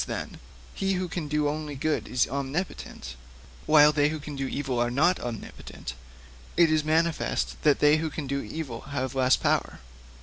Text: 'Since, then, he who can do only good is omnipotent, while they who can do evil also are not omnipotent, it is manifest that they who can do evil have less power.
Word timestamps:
'Since, 0.01 0.07
then, 0.07 0.39
he 0.73 0.93
who 0.93 1.07
can 1.07 1.27
do 1.27 1.47
only 1.47 1.75
good 1.75 2.07
is 2.07 2.27
omnipotent, 2.27 3.15
while 3.67 3.91
they 3.91 4.09
who 4.09 4.17
can 4.19 4.35
do 4.35 4.47
evil 4.47 4.77
also 4.77 4.87
are 4.87 4.89
not 4.89 5.19
omnipotent, 5.19 5.93
it 6.57 6.71
is 6.71 6.83
manifest 6.83 7.61
that 7.61 7.77
they 7.81 7.97
who 7.97 8.09
can 8.09 8.25
do 8.25 8.41
evil 8.41 8.81
have 8.97 9.13
less 9.13 9.35
power. 9.37 9.77